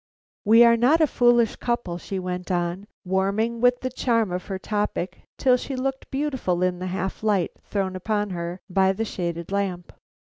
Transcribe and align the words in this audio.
"We 0.45 0.63
are 0.63 0.77
not 0.77 0.99
a 0.99 1.05
foolish 1.05 1.57
couple," 1.57 1.99
she 1.99 2.17
went 2.17 2.49
on, 2.49 2.87
warming 3.05 3.61
with 3.61 3.81
the 3.81 3.91
charm 3.91 4.31
of 4.31 4.45
her 4.47 4.57
topic 4.57 5.21
till 5.37 5.57
she 5.57 5.75
looked 5.75 6.09
beautiful 6.09 6.63
in 6.63 6.79
the 6.79 6.87
half 6.87 7.21
light 7.21 7.51
thrown 7.65 7.95
upon 7.95 8.31
her 8.31 8.61
by 8.67 8.93
the 8.93 9.05
shaded 9.05 9.51
lamp. 9.51 9.93